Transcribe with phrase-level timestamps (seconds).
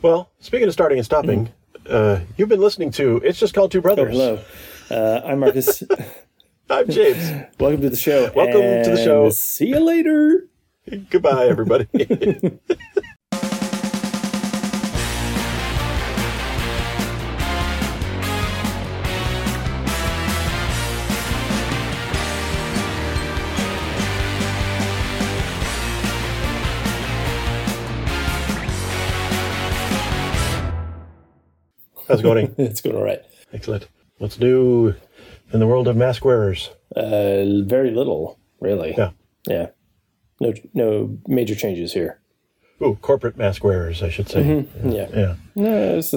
[0.00, 1.50] Well, speaking of starting and stopping,
[1.88, 4.12] uh, you've been listening to It's Just Called Two Brothers.
[4.12, 4.38] Hello.
[4.88, 5.82] Uh, I'm Marcus.
[6.70, 7.46] I'm James.
[7.58, 8.30] Welcome to the show.
[8.32, 9.30] Welcome to the show.
[9.30, 10.46] See you later.
[11.10, 11.88] Goodbye, everybody.
[32.08, 32.54] How's it going?
[32.58, 33.20] It's going all right.
[33.52, 33.88] Excellent.
[34.18, 34.94] What's new
[35.52, 36.70] in the world of mask wearers?
[36.96, 38.94] Uh, very little, really.
[38.96, 39.10] Yeah.
[39.46, 39.68] Yeah.
[40.40, 42.20] No, no major changes here.
[42.80, 44.66] Oh, corporate mask wearers, I should say.
[44.84, 45.08] Yeah.
[45.12, 45.34] Yeah.
[45.54, 46.10] No, it's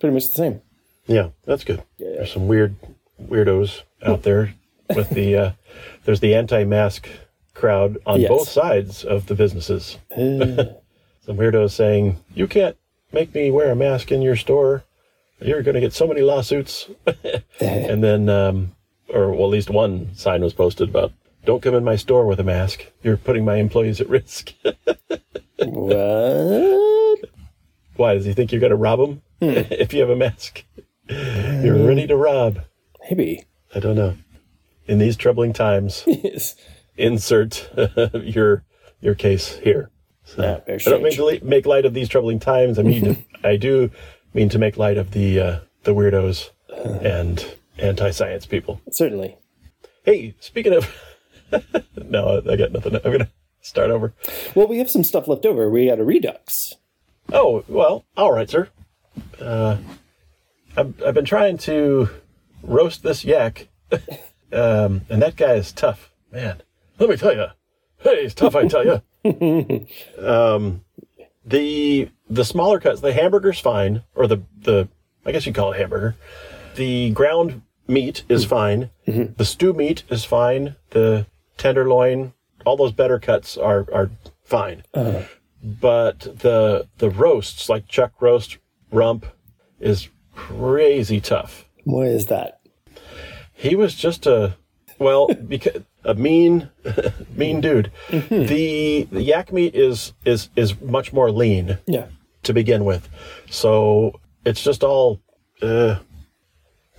[0.00, 0.60] pretty much the same.
[1.06, 1.82] Yeah, that's good.
[1.98, 2.74] There's some weird
[3.22, 4.54] weirdos out there
[4.94, 5.50] with the uh,
[6.04, 7.08] there's the anti-mask
[7.54, 8.28] crowd on Yes.
[8.28, 9.98] both sides of the businesses.
[10.10, 10.64] Uh,
[11.26, 12.76] Some weirdos saying, "You can't
[13.12, 14.84] make me wear a mask in your store.
[15.40, 16.88] You're going to get so many lawsuits."
[17.60, 18.74] and then um,
[19.08, 21.12] or well, at least one sign was posted about,
[21.44, 22.86] "Don't come in my store with a mask.
[23.02, 24.52] You're putting my employees at risk."
[25.58, 27.18] what?
[27.96, 30.64] Why does he think you're going to rob him if you have a mask?
[31.08, 32.60] You're ready to rob.
[33.08, 33.44] Maybe.
[33.74, 34.16] I don't know.
[34.86, 36.54] In these troubling times, Yes.
[36.96, 37.70] insert
[38.14, 38.64] your
[39.00, 39.90] your case here.
[40.36, 41.16] Yeah, very I don't mean strange.
[41.16, 42.78] to li- make light of these troubling times.
[42.78, 43.90] I mean, I do
[44.36, 46.50] mean to make light of the uh, the weirdos
[47.02, 48.80] and anti-science people.
[48.90, 49.36] Certainly.
[50.04, 50.94] Hey, speaking of,
[51.96, 52.94] no, I got nothing.
[52.94, 53.30] I'm gonna
[53.62, 54.12] start over.
[54.54, 55.68] Well, we have some stuff left over.
[55.70, 56.74] We got a redux.
[57.32, 58.68] Oh well, all right, sir.
[59.40, 59.78] Uh,
[60.76, 62.10] I've I've been trying to
[62.62, 63.68] roast this yak,
[64.52, 66.62] um, and that guy is tough, man.
[66.98, 67.46] Let me tell you,
[67.98, 68.54] hey, he's tough.
[68.54, 69.02] I tell you.
[70.18, 70.82] um,
[71.46, 74.88] the the smaller cuts, the hamburger's fine, or the the
[75.24, 76.16] I guess you call it hamburger.
[76.74, 78.50] The ground meat is mm-hmm.
[78.50, 78.90] fine.
[79.06, 79.34] Mm-hmm.
[79.36, 80.76] The stew meat is fine.
[80.90, 81.26] The
[81.56, 82.34] tenderloin,
[82.66, 84.10] all those better cuts are are
[84.46, 85.22] fine uh-huh.
[85.62, 88.58] but the the roasts like chuck roast
[88.90, 89.26] rump
[89.80, 92.60] is crazy tough Why is that?
[93.52, 94.56] he was just a
[94.98, 96.68] well because a mean
[97.36, 102.06] mean dude the the yak meat is is is much more lean Yeah.
[102.44, 103.08] to begin with
[103.50, 105.20] so it's just all
[105.62, 105.96] uh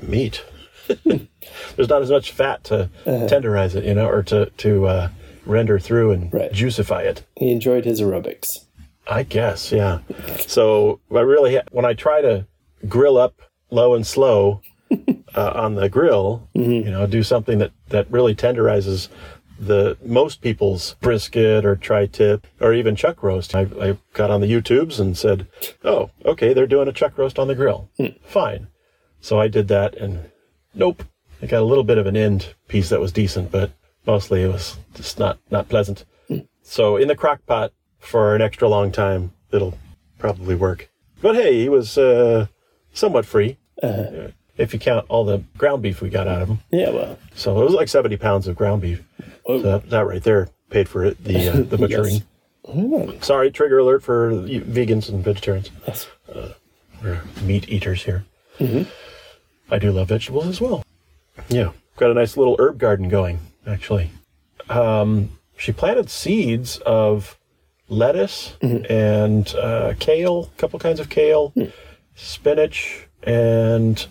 [0.01, 0.44] meat
[1.06, 5.09] there's not as much fat to tenderize it you know or to to uh
[5.45, 6.51] render through and Right.
[6.51, 8.66] juicify it He enjoyed his aerobics.
[9.09, 10.00] I guess, yeah.
[10.47, 12.45] So I really, when I try to
[12.89, 13.35] grill up
[13.72, 14.59] low and slow
[15.35, 19.09] uh, on the grill, you know, do something that that really tenderizes
[19.59, 23.55] the most people's brisket or tri-tip or even chuck roast.
[23.55, 25.47] I, I got on the YouTubes and said,
[25.83, 27.89] "Oh, okay, they're doing a chuck roast on the grill.
[28.23, 28.67] Fine."
[29.19, 30.31] So I did that, and
[30.75, 31.03] nope,
[31.41, 33.71] I got a little bit of an end piece that was decent, but
[34.05, 36.05] mostly it was just not not pleasant.
[36.61, 39.77] So in the crock pot for an extra long time, it'll
[40.19, 40.89] probably work.
[41.21, 42.47] But hey, he was uh,
[42.94, 43.57] somewhat free.
[43.81, 46.59] uh, If you count all the ground beef we got out of them.
[46.72, 47.19] Yeah, well.
[47.35, 49.03] So it was like 70 pounds of ground beef.
[49.45, 52.23] So that, that right there paid for it, the, uh, the butchering.
[52.68, 55.69] Mm, Sorry, trigger alert for vegans and vegetarians.
[55.88, 56.07] yes.
[57.01, 58.25] We're meat eaters here.
[58.59, 60.84] I do love vegetables as well.
[61.47, 64.09] Yeah, got a nice little herb garden going, actually.
[64.69, 67.38] Um, she planted seeds of
[67.88, 71.53] lettuce and uh, kale, a couple kinds of kale,
[72.16, 74.07] spinach, and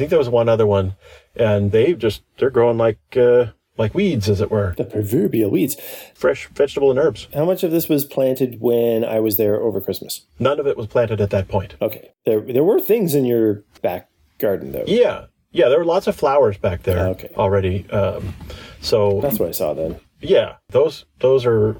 [0.00, 0.94] think there was one other one.
[1.36, 3.46] And they just they're growing like uh,
[3.78, 5.76] like weeds, as it were, The proverbial weeds.
[6.14, 7.28] fresh vegetable and herbs.
[7.32, 10.26] How much of this was planted when I was there over Christmas?
[10.38, 11.74] None of it was planted at that point.
[11.80, 12.10] Okay.
[12.26, 14.08] There there were things in your back
[14.38, 14.84] garden though.
[14.86, 17.30] Yeah, yeah, there were lots of flowers back there Okay.
[17.36, 17.88] already.
[17.90, 18.34] Um,
[18.80, 19.98] so That's what I saw then.
[20.20, 21.76] yeah, those those are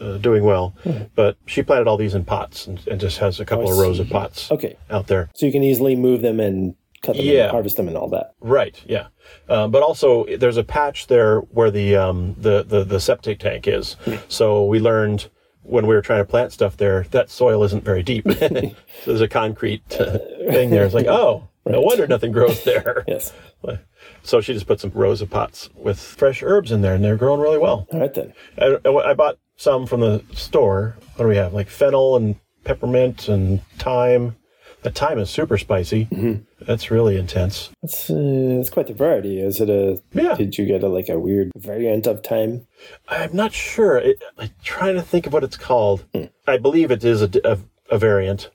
[0.00, 0.74] uh, doing well.
[1.14, 3.70] But she planted all these in pots and, and just has a couple Hmm.
[3.70, 4.76] Oh, of rows of pots Okay.
[4.90, 5.28] out there.
[5.34, 7.44] So you can easily move them and cut them Yeah.
[7.44, 8.34] and harvest them and all that.
[8.40, 8.80] Right.
[8.86, 9.08] Yeah.
[9.48, 13.66] Um, but also, there's a patch there where the um, the, the the septic tank
[13.68, 13.94] is.
[14.04, 14.16] Hmm.
[14.28, 15.28] So we learned
[15.62, 18.24] when we were trying to plant stuff there that soil isn't very deep.
[18.38, 18.70] so
[19.06, 20.18] there's a concrete uh,
[20.50, 20.84] thing there.
[20.86, 23.04] It's like, oh, no wonder nothing grows there.
[23.08, 23.32] Yes.
[24.22, 27.16] So she just put some rows of pots with fresh herbs in there, and they're
[27.16, 27.86] growing really well.
[27.92, 28.32] All right then.
[28.58, 30.96] I, I bought some from the store.
[31.16, 31.52] What do we have?
[31.52, 34.36] Like fennel and peppermint and thyme.
[34.82, 36.08] The thyme is super spicy.
[36.60, 37.70] That's really intense.
[37.82, 39.40] That's uh, that's quite the variety.
[39.40, 40.00] Is it a?
[40.12, 40.34] Yeah.
[40.36, 42.66] Did you get a like a weird variant of time?
[43.08, 43.96] I'm not sure.
[43.98, 46.04] It, I'm trying to think of what it's called.
[46.46, 47.58] I believe it is a, a,
[47.90, 48.50] a variant.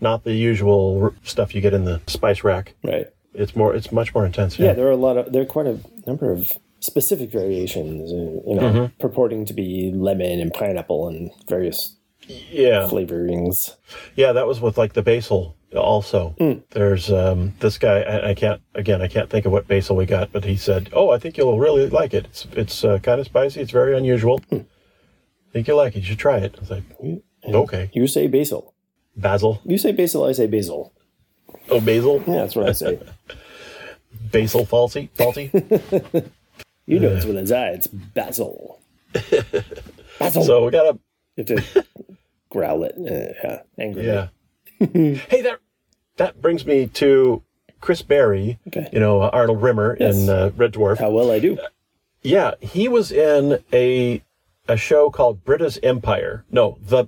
[0.00, 2.74] not the usual r- stuff you get in the spice rack.
[2.82, 3.06] Right.
[3.34, 3.72] It's more.
[3.74, 4.58] It's much more intense.
[4.58, 5.78] Yeah, there are a lot of there are quite a
[6.08, 8.98] number of specific variations, uh, you know, Mm-hmm.
[9.00, 11.96] purporting to be lemon and pineapple and various
[12.26, 13.76] yeah, flavorings.
[14.16, 14.32] yeah.
[14.32, 15.54] That was with like the basil.
[15.76, 16.34] Also,
[16.70, 18.00] there's um, this guy.
[18.00, 18.60] I, I can't.
[18.74, 21.36] Again, I can't think of what basil we got, but he said, "Oh, I think
[21.36, 22.24] you'll really like it.
[22.24, 23.60] It's it's uh, kind of spicy.
[23.60, 24.40] It's very unusual.
[24.50, 24.64] I
[25.52, 26.00] think you'll like it.
[26.00, 26.84] You should try it." I was like,
[27.46, 28.72] "Okay, You say basil.
[29.14, 29.60] basil.
[29.66, 30.24] You say basil.
[30.24, 30.92] I say basil.
[31.70, 32.22] Oh, basil.
[32.26, 32.98] Yeah, that's what I say.
[34.32, 35.10] Basil Fawlty.
[35.16, 36.30] Fawlty.
[36.86, 37.68] You know it's well as I.
[37.68, 38.80] It's basil.
[40.18, 40.42] Basil.
[40.42, 40.98] so we got a
[41.36, 41.84] you have to
[42.48, 42.94] growl it.
[42.98, 44.06] Uh, yeah, angrily.
[44.08, 44.28] Yeah.
[44.92, 45.58] hey, that
[46.16, 47.42] that brings me to
[47.80, 48.58] Chris Barrie.
[48.68, 48.88] Okay.
[48.92, 50.16] You know uh, Arnold Rimmer Yes.
[50.16, 50.98] in uh, Red Dwarf.
[50.98, 51.58] How well I do.
[52.22, 54.22] Yeah, he was in a
[54.68, 56.44] a show called Brittas Empire.
[56.50, 57.06] No, the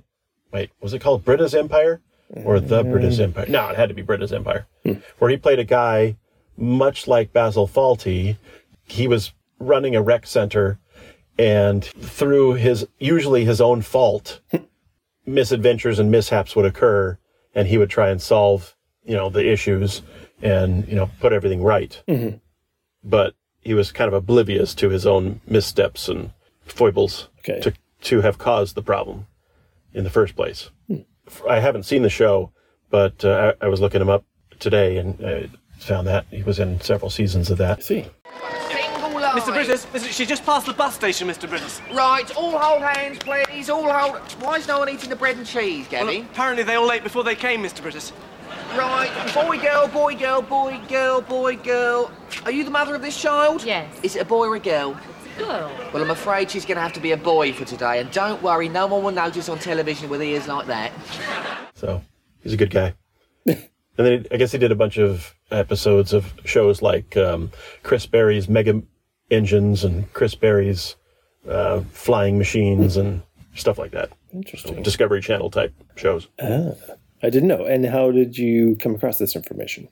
[0.51, 2.01] wait, was it called Brittas Empire
[2.45, 3.45] or the British Empire?
[3.49, 4.65] No, it had to be Brittas Empire,
[5.19, 6.15] where he played a guy
[6.57, 8.37] much like Basil Fawlty.
[8.83, 10.79] He was running a rec center,
[11.37, 14.39] and through his usually his own fault,
[15.25, 17.17] misadventures and mishaps would occur,
[17.55, 20.01] and he would try and solve you know the issues
[20.41, 22.03] and you know put everything right
[23.03, 26.31] but he was kind of oblivious to his own missteps and
[26.65, 27.59] foibles Okay.
[27.61, 29.27] to to have caused the problem
[29.93, 30.69] in the first place.
[31.49, 32.51] I haven't seen the show,
[32.89, 34.23] but uh, I, I was looking him up
[34.59, 35.41] today and uh,
[35.77, 37.83] found that he was in several seasons of that.
[37.83, 38.05] See.
[39.33, 39.65] Single line.
[39.65, 39.87] Mr.
[39.91, 41.47] Brittas, she just passed the bus station, Mr.
[41.49, 41.79] Brittas.
[41.95, 43.69] Right, all hold hands, please.
[43.69, 44.19] All hold.
[44.41, 47.23] Why is no one eating the bread and cheese, Well, apparently they all ate before
[47.23, 47.81] they came, Mr.
[47.81, 48.11] Brittas.
[48.77, 52.11] Right, boy, girl, boy, girl, boy, girl, boy, girl.
[52.45, 53.63] Are you the mother of this child?
[53.63, 53.93] Yes.
[54.01, 54.97] Is it a boy or a girl?
[55.37, 55.71] Girl.
[55.93, 57.99] Well, I'm afraid she's going to have to be a boy for today.
[57.99, 60.91] And don't worry, no one will notice on television with ears like that.
[61.75, 62.01] So
[62.41, 62.93] he's a good guy.
[63.45, 63.59] and
[63.97, 67.51] then he, I guess he did a bunch of episodes of shows like um,
[67.83, 68.81] Chris Barrie's Mega
[69.31, 70.95] Engines and Chris Barrie's
[71.47, 73.21] uh, Flying Machines and
[73.55, 74.11] stuff like that.
[74.33, 74.81] Interesting.
[74.83, 76.27] Discovery Channel type shows.
[76.41, 76.71] Ah,
[77.23, 77.65] I didn't know.
[77.65, 79.87] And how did you come across this information?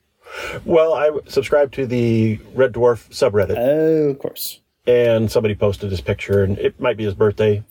[0.66, 4.60] Well, I subscribed to the Red Dwarf subreddit, Oh, of course.
[4.86, 7.64] and somebody posted his picture, and it might be his birthday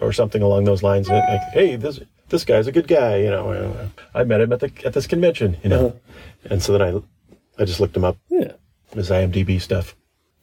[0.00, 1.08] or something along those lines.
[1.08, 3.90] And like, hey, this this guy's a good guy, you know.
[4.14, 6.00] I met him at the at this convention, you know.
[6.44, 8.52] And so then I I just looked him up, Yeah.
[8.94, 9.94] his IMDb stuff.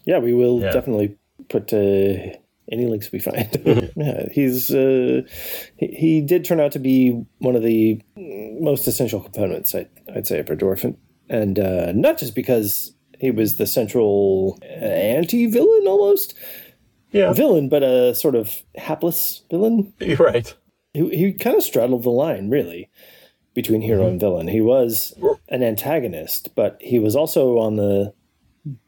[0.07, 0.71] Yeah, we will Yeah.
[0.71, 1.17] definitely
[1.49, 2.33] put uh,
[2.71, 3.49] any links we find.
[3.95, 5.21] yeah, he's uh,
[5.77, 8.01] he, he did turn out to be one of the
[8.59, 10.95] most essential components, I, I'd say, for Dwarfen,
[11.29, 14.85] and uh, not just because he was the central uh,
[15.19, 16.33] anti-villain almost
[17.11, 19.93] Yeah, villain, but a sort of hapless villain.
[19.99, 20.53] you're right.
[20.93, 22.89] He, he kind of straddled the line, really,
[23.53, 24.47] between hero and villain.
[24.47, 25.13] He was
[25.49, 28.13] an antagonist, but he was also on the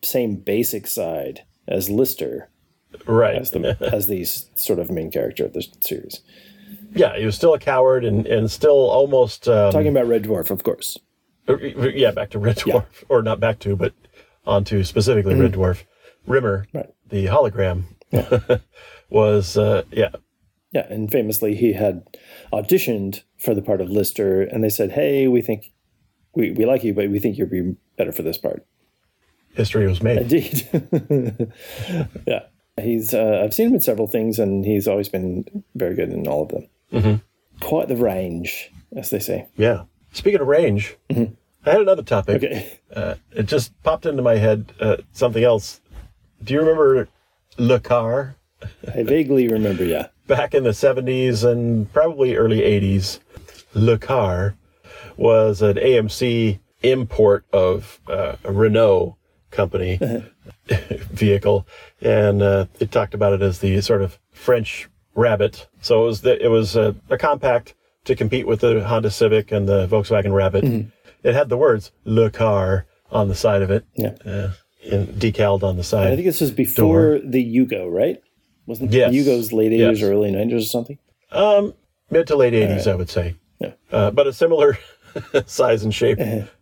[0.03, 2.49] same basic side as Lister,
[3.05, 3.35] Right.
[3.35, 6.21] as the as the sort of main character of the series.
[6.95, 10.49] yeah, he was still a coward and and still almost um, Talking about Red Dwarf,
[10.49, 10.97] of course.
[11.47, 13.93] yeah, back to Red Dwarf, or not back to, but
[14.45, 15.83] onto specifically Red Dwarf.
[16.27, 16.89] Rimmer, Right.
[17.09, 17.83] the hologram,
[19.09, 20.09] was uh, yeah,
[20.71, 22.03] Yeah, and famously, he had
[22.53, 25.71] auditioned for the part of Lister, and they said, "Hey, we think
[26.35, 28.65] we, we like you, but we think you'd be better for this part."
[29.53, 30.19] History was made.
[30.19, 31.51] Indeed.
[32.27, 32.43] yeah.
[32.81, 36.27] He's uh, I've seen him in several things and he's always been very good in
[36.27, 36.67] all of them.
[36.93, 37.65] Mm-hmm.
[37.65, 39.47] Quite the range, as they say.
[39.57, 39.83] Yeah.
[40.13, 41.27] Speaking of range, I
[41.63, 42.37] had another topic.
[42.37, 42.79] Okay.
[42.93, 44.71] Uh, it just popped into my head.
[44.79, 45.81] Uh, something else.
[46.43, 47.09] Do you remember
[47.57, 48.37] Le Car
[48.93, 50.07] I vaguely remember, yeah.
[50.27, 53.19] back in the seventies and probably early eighties?
[53.73, 54.55] Le Car
[55.17, 59.17] was an AMC import of uh, a Renault
[59.51, 59.99] company
[61.11, 61.67] vehicle,
[62.01, 65.67] and uh, it talked about it as the sort of French Rabbit.
[65.81, 67.73] So it was the, it was a, a compact
[68.05, 70.63] to compete with the Honda Civic and the Volkswagen Rabbit.
[71.23, 74.13] It had the words "Le Car" on the side of it, Yeah.
[74.25, 74.51] uh,
[75.17, 76.13] decaled on the side.
[76.13, 78.21] I think this was before the Yugo, right?
[78.67, 79.13] Wasn't Yes.
[79.13, 80.01] Yugo's late 80s Yes.
[80.03, 80.97] or early 90s or something?
[81.31, 81.73] Um,
[82.11, 83.35] Mid to late eighties, I would say.
[83.59, 83.71] Yeah.
[83.91, 84.77] Uh, but a similar
[85.45, 86.19] size and shape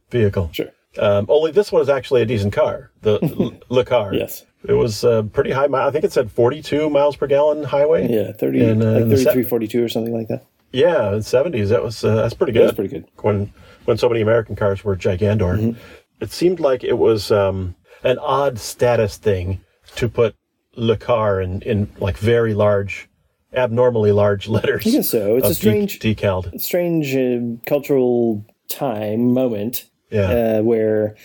[0.09, 0.49] vehicle.
[0.51, 0.71] Sure.
[0.99, 3.19] Um, only this one is actually a decent car, the
[3.69, 4.13] Le Car.
[4.13, 4.45] Yes.
[4.67, 5.65] It was uh, pretty high.
[5.71, 8.07] I think it said 42 miles per gallon highway.
[8.11, 10.45] Yeah, 30, And, uh, like the se- 3342 or something like that.
[10.73, 11.69] Yeah, in 70s.
[11.69, 12.63] That was uh, that's pretty good.
[12.67, 13.05] That's pretty good.
[13.21, 13.53] When
[13.85, 15.79] when so many American cars were Gigandor, Mm-hmm.
[16.19, 19.61] it seemed like it was um, an odd status thing
[19.95, 20.35] to put
[20.75, 23.07] Le Car in in like very large,
[23.53, 24.85] abnormally large letters.
[24.85, 25.37] I guess so.
[25.37, 26.59] It's a strange, de- decaled.
[26.59, 30.59] strange uh, cultural time moment Yeah.
[30.59, 31.15] uh, where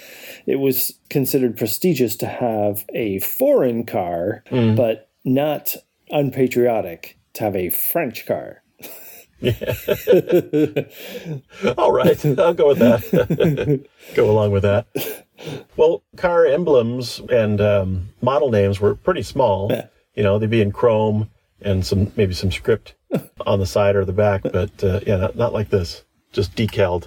[0.46, 4.76] it was considered prestigious to have a foreign car, Mm.
[4.76, 5.74] but not
[6.10, 8.62] unpatriotic to have a French car.
[9.40, 9.52] Yeah.
[11.78, 13.84] All right, I'll go with that.
[14.14, 14.86] go along with that.
[15.76, 19.68] Well, car emblems and um, model names were pretty small.
[19.70, 19.86] Yeah.
[20.14, 22.94] You know, they'd be in chrome and some maybe some script
[23.46, 26.04] on the side or the back, but uh, yeah, not, not like this.
[26.32, 27.04] Just decaled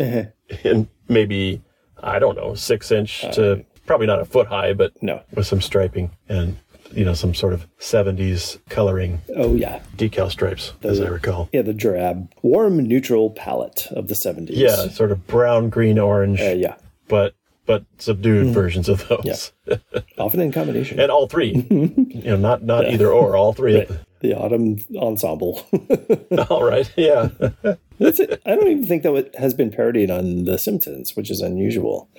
[0.63, 1.61] in maybe
[2.01, 5.21] I don't know six inch to probably not a foot high, but No.
[5.33, 6.57] with some striping and
[6.91, 9.81] you know some sort of '70s coloring Oh, yeah.
[9.97, 11.49] decal stripes, as I recall.
[11.51, 14.49] Yeah, the drab, warm, neutral palette of the 70s.
[14.51, 16.39] Yeah, sort of brown, green, orange.
[16.41, 16.75] Uh, yeah.
[17.07, 17.33] but
[17.65, 19.51] but subdued versions of those.
[20.19, 20.99] Often in combination.
[20.99, 21.65] and all three.
[21.71, 23.99] you know, not not either or, all three of the
[24.33, 25.65] autumn ensemble.
[26.49, 26.91] all right.
[26.97, 27.29] Yeah.
[27.99, 28.41] That's it.
[28.45, 32.09] I don't even think that it has been parodied on The Simpsons, which is unusual.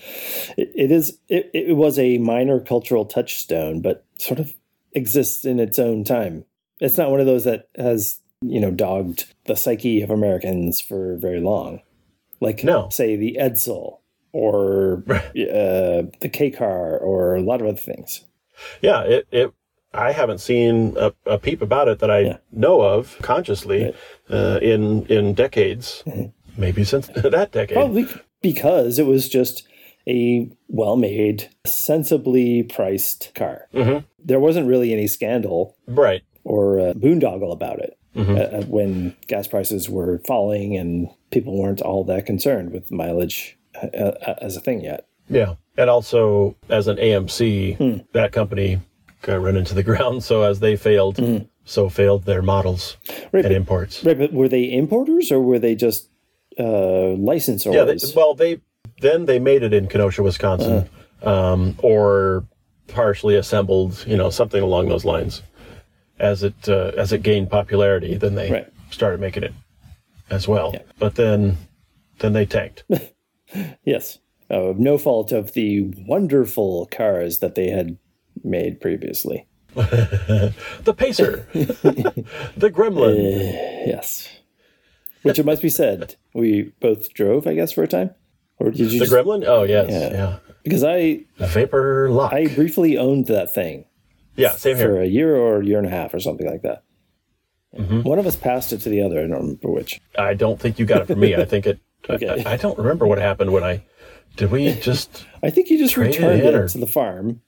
[0.56, 1.18] It, it is.
[1.28, 4.54] It, it was a minor cultural touchstone, but sort of
[4.92, 6.44] exists in its own time.
[6.80, 11.16] It's not one of those that has you know dogged the psyche of Americans for
[11.16, 11.80] very long,
[12.40, 12.88] like No.
[12.90, 13.98] say the Edsel
[14.32, 18.24] or uh, the K car or a lot of other things.
[18.80, 19.52] Yeah, it it
[19.96, 22.36] I haven't seen a, a peep about it that I Yeah.
[22.52, 23.94] know of consciously
[24.30, 26.04] uh, in in decades.
[26.56, 27.76] Maybe since that decade.
[27.76, 28.06] Probably
[28.42, 29.66] because it was just
[30.08, 33.68] a well made, sensibly priced car.
[34.24, 36.22] There wasn't really any scandal Right.
[36.44, 42.04] or uh, boondoggle about it uh, when gas prices were falling and people weren't all
[42.04, 45.06] that concerned with mileage uh, uh, as a thing yet.
[45.28, 45.54] Yeah.
[45.76, 47.98] And also as an AMC, Hmm.
[48.12, 48.80] that company
[49.26, 50.22] got run into the ground.
[50.24, 51.20] So as they failed,
[51.64, 52.96] so failed their models.
[53.32, 54.04] Right, and but- imports.
[54.04, 56.08] Right, but were they importers or were they just
[56.58, 56.62] uh,
[57.32, 57.74] licensors?
[57.74, 58.60] Yeah, they, well, they
[59.02, 60.88] then they made it in Kenosha, Wisconsin,
[61.22, 61.52] Uh-huh.
[61.52, 62.46] um, or
[62.88, 65.42] partially assembled, you know, something along those lines.
[66.18, 68.68] As it uh, as it gained popularity, then they Right.
[68.90, 69.52] started making it
[70.30, 70.74] as well.
[70.98, 71.58] But then
[72.20, 72.84] then they tanked.
[73.84, 74.18] yes.
[74.48, 77.98] Uh, no fault of the wonderful cars that they had
[78.46, 79.46] made previously.
[79.74, 83.16] the Pacer, the Gremlin.
[83.86, 84.28] Yes.
[85.22, 88.10] Which it must be said, we both drove, I guess, for a time.
[88.58, 89.44] Or did you the just, Gremlin.
[89.46, 90.38] Oh yes, yeah.
[90.62, 92.32] because I Vapor lock.
[92.32, 93.84] I briefly owned that thing
[94.36, 94.86] yeah, same here.
[94.86, 96.82] for a year or a year and a half or something like that.
[97.76, 98.02] Mm-hmm.
[98.02, 99.18] One of us passed it to the other.
[99.18, 100.00] I don't remember which.
[100.18, 101.34] I don't think you got it from me.
[101.34, 101.80] I think it.
[102.08, 102.44] Okay.
[102.44, 103.84] I, I don't remember what happened when I.
[104.36, 105.26] Did we just?
[105.42, 107.40] I think you just returned in, it or- to the farm,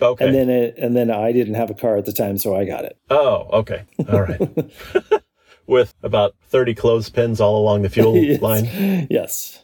[0.00, 0.26] Okay.
[0.26, 2.64] and then it, and then I didn't have a car at the time, so I
[2.64, 2.96] got it.
[3.10, 3.84] Oh, okay.
[4.10, 4.40] All right.
[5.66, 8.40] With about 30 clothespins all along the fuel Yes.
[8.40, 9.62] line Yes,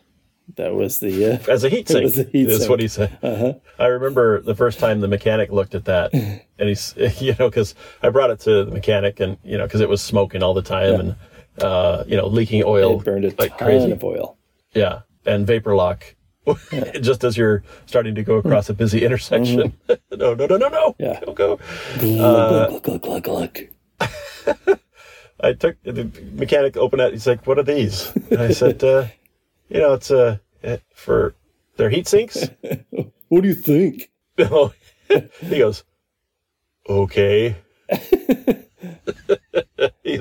[0.57, 1.35] that was the.
[1.35, 2.13] Uh, as a heat sink.
[2.31, 2.71] heat is sink.
[2.71, 3.17] what he said.
[3.23, 3.55] Uh-huh.
[3.79, 6.13] I remember the first time the mechanic looked at that,
[6.59, 9.81] and he's, you know, because I brought it to the mechanic, and you know, because
[9.81, 11.17] it was smoking all the time and
[11.63, 13.91] uh, you know, leaking oil it burned a like ton crazy.
[13.93, 14.37] of oil.
[14.75, 16.15] Yeah, and vapor lock.
[17.01, 19.73] Just as you're starting to go across a busy intersection.
[19.89, 20.95] no, no, no, no, no.
[20.99, 21.03] Mm-hmm.
[21.03, 21.21] Yeah.
[21.25, 21.59] Go, go.
[21.99, 23.59] glug, glug, glug, glug, glug.
[25.41, 27.13] I took the mechanic opened it.
[27.13, 29.07] He's like, "What are these?" And I said, uh,
[29.69, 31.35] "You know, it's uh, eh, for
[31.77, 32.49] their heat sinks."
[33.29, 34.11] What do you think?
[34.39, 34.73] No.
[35.41, 35.85] he goes,
[36.89, 37.57] "Okay."
[40.03, 40.21] he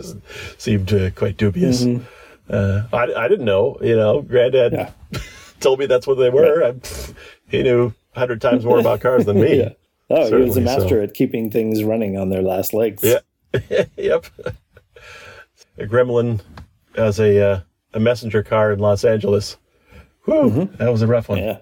[0.57, 1.85] seemed uh, quite dubious.
[2.49, 3.77] Uh, I, I didn't know.
[3.81, 4.91] You know, Granddad Yeah.
[5.63, 6.63] Told me that's what they were.
[6.63, 6.75] I,
[7.47, 9.63] he knew a hundred times more about cars than me.
[10.09, 10.17] Yeah.
[10.19, 11.01] Oh, he was a master so.
[11.01, 13.01] at keeping things running on their last legs.
[13.01, 13.19] Yeah.
[13.97, 14.25] yep.
[15.77, 16.41] A Gremlin
[16.95, 17.59] as a uh,
[17.93, 19.57] a messenger car in Los Angeles.
[20.25, 21.39] Whew, that was a rough one.
[21.39, 21.59] Yeah.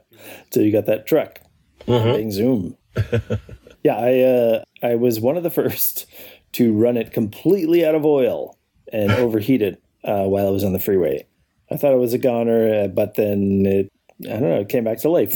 [0.51, 1.39] So you got that truck.
[1.85, 2.77] Bang zoom.
[3.83, 6.05] yeah, I uh, I was one of the first
[6.53, 8.57] to run it completely out of oil
[8.91, 11.25] and overheat it uh, while I was on the freeway.
[11.71, 13.91] I thought it was a goner, uh, but then it
[14.25, 15.33] I don't know, it came back to life.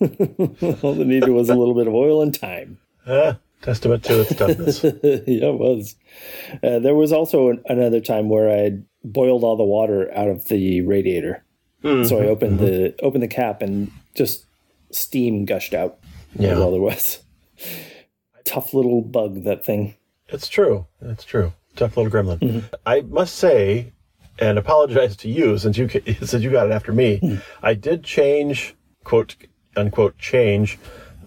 [0.00, 2.78] All it needed was a little bit of oil and time.
[3.06, 4.82] Ah, testament to its toughness.
[5.02, 5.96] yeah, it was.
[6.62, 10.46] Uh, there was also an, another time where I boiled all the water out of
[10.46, 11.44] the radiator.
[11.82, 14.44] So I opened the opened the cap and just
[14.90, 15.98] steam gushed out.
[16.38, 16.58] Yeah.
[16.58, 17.20] All there was.
[18.44, 19.94] Tough little bug, that thing.
[20.28, 20.86] it's true.
[21.00, 21.52] It's true.
[21.76, 22.64] Tough little gremlin.
[22.84, 23.92] I must say,
[24.38, 25.88] and apologize to you since you
[26.22, 27.40] since you got it after me.
[27.62, 29.36] I did change quote
[29.76, 30.78] unquote change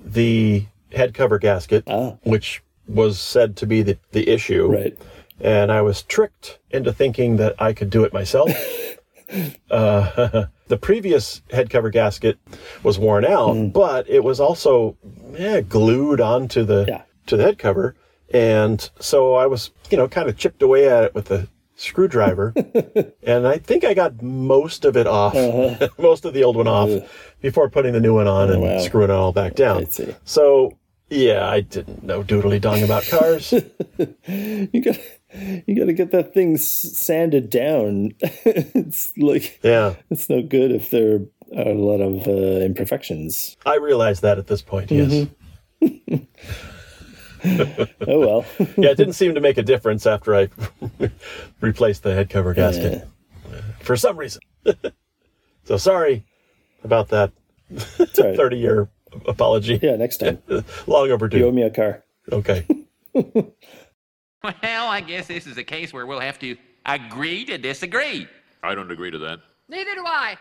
[0.06, 2.14] the head cover gasket, Ah.
[2.24, 4.68] which was said to be the, the issue.
[4.68, 4.98] Right.
[5.40, 8.52] and I was tricked into thinking that I could do it myself.
[9.72, 12.38] uh, the previous head cover gasket
[12.84, 13.74] was worn out, Mm.
[13.74, 14.98] but it was also
[15.38, 17.02] eh, glued onto the Yeah.
[17.28, 17.96] to the head cover,
[18.34, 21.48] and so I was you know kind of chipped away at it with the
[21.82, 22.54] screwdriver,
[23.24, 25.88] and I think I got most of it off, Uh-huh.
[25.98, 26.90] most of the old one off,
[27.42, 28.80] before putting the new one on and wow.
[28.80, 29.88] screwing it all back down.
[30.24, 30.78] So
[31.10, 33.54] yeah, I didn't know doodly dong about cars.
[34.28, 34.98] You got
[35.66, 38.14] you got to get that thing s- sanded down.
[38.22, 41.22] it's like yeah, it's no good if there
[41.56, 43.56] are a lot of uh, imperfections.
[43.66, 44.92] I realize that at this point.
[44.92, 45.28] Yes.
[45.82, 46.16] Mm-hmm.
[47.44, 47.88] Oh
[48.20, 48.46] well.
[48.78, 50.50] yeah, it didn't seem to make a difference after I
[51.62, 53.08] replaced the head cover gasket
[53.80, 54.42] for some reason.
[55.66, 56.24] so sorry
[56.84, 57.32] about that
[57.70, 58.36] It's all right.
[58.38, 58.90] 30 year
[59.28, 59.80] apology.
[59.82, 60.42] Yeah, next time
[60.88, 61.38] Long overdue.
[61.38, 62.04] you owe me a car.
[62.32, 62.66] Okay.
[63.14, 66.56] Well, I guess this is a case where we'll have to
[66.86, 68.28] agree to disagree.
[68.64, 69.40] I don't agree to that.
[69.68, 70.38] Neither do I.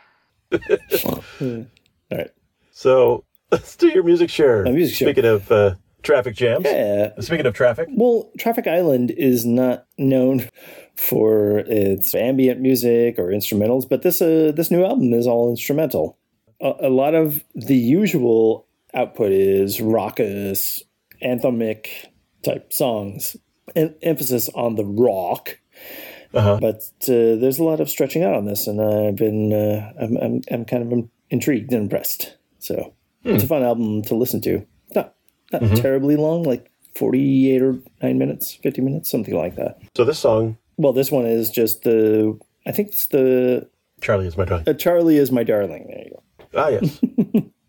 [1.05, 1.67] All
[2.11, 2.31] right.
[2.73, 4.65] So let's do your music share.
[4.65, 5.09] My music share.
[5.09, 6.65] Speaking of uh, traffic jams.
[6.65, 7.13] Yeah.
[7.21, 7.89] Speaking of traffic.
[7.93, 10.49] Well, Traffic Island is not known
[10.97, 16.19] for its ambient music or instrumentals, but this uh, this new album is all instrumental.
[16.61, 20.83] A, a lot of the usual output is raucous,
[21.23, 21.87] anthemic
[22.43, 23.37] type songs,
[23.75, 25.59] and emphasis on the rock.
[26.33, 26.59] Uh-huh.
[26.61, 30.17] But uh, there's a lot of stretching out on this, and I've been uh, I'm,
[30.17, 32.37] I'm I'm kind of intrigued and impressed.
[32.59, 34.67] So it's a fun album to listen to.
[35.53, 39.79] Not not terribly long, like 48 or 9 minutes, 50 minutes, something like that.
[39.97, 43.69] So this song, Well, this one is just the I think it's the
[44.01, 44.69] Charlie is my darling.
[44.69, 45.87] uh, Charlie is my darling.
[45.89, 46.23] There you go.
[46.55, 47.01] Ah, yes.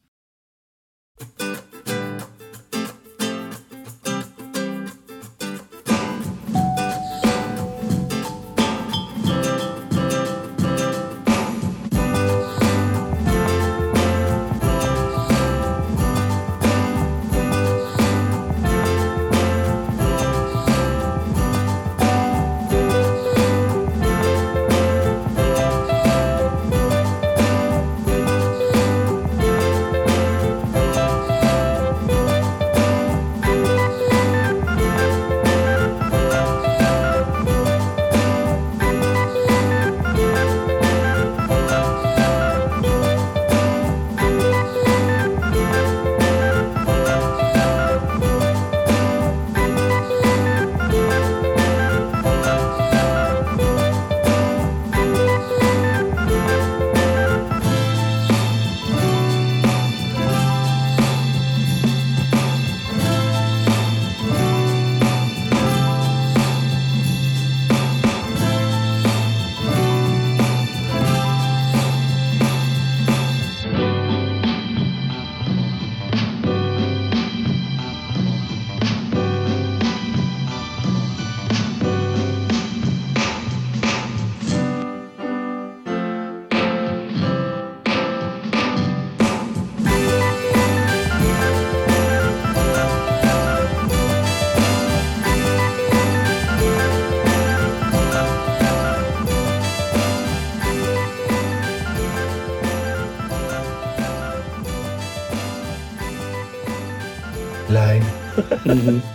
[107.72, 109.02] Line.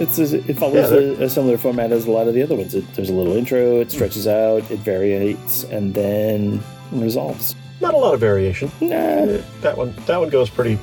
[0.00, 2.54] It's a, it follows Yeah, a, a similar format as a lot of the other
[2.54, 2.74] ones.
[2.74, 7.54] It, there's a little intro, it stretches out, it variates, and then resolves.
[7.82, 8.70] Not a lot of variation.
[8.80, 8.96] Nah,
[9.60, 10.78] That one that one goes pretty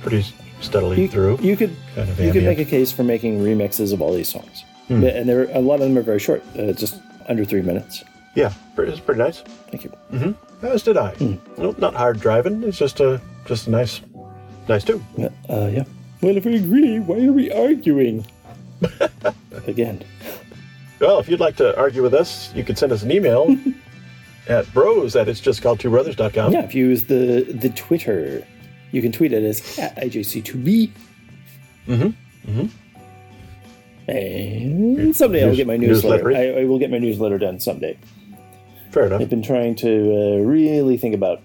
[0.00, 0.24] pretty
[0.62, 1.38] steadily you, through.
[1.42, 4.30] you could kind of you could make a case for making remixes of all these
[4.30, 6.94] songs, and there a lot of them are very short, uh, just
[7.28, 8.02] under three minutes.
[8.34, 9.40] yeah, pretty- it's pretty nice.
[9.70, 10.34] Thank you.
[10.62, 11.10] As did I.
[11.16, 11.34] Hmm.
[11.58, 12.62] Nope, not hard driving.
[12.62, 14.00] It's just a just a nice
[14.66, 15.04] nice tune.
[15.48, 15.84] Uh, yeah.
[16.22, 18.26] Well, if we agree, why are we arguing?
[19.66, 20.02] Again.
[21.00, 23.56] Well, if you'd like to argue with us, you could send us an email
[24.48, 26.52] at bros at it's just called two brothers.com.
[26.52, 28.46] Yeah, if you use the the Twitter,
[28.92, 30.90] you can tweet it as at IJC2B.
[31.88, 32.50] Mm-hmm.
[32.50, 32.66] Mm-hmm.
[34.10, 36.32] And someday I'll get my newsletter.
[36.32, 37.96] I, I will get my newsletter done someday.
[38.90, 39.20] Fair enough.
[39.20, 41.40] I've been trying to uh, really think about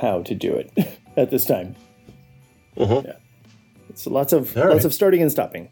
[0.00, 0.72] how to do it
[1.16, 1.76] at this time.
[2.76, 3.04] Mhm.
[3.06, 3.12] Yeah.
[3.96, 4.84] It's lots of All lots right.
[4.84, 5.70] of starting and stopping.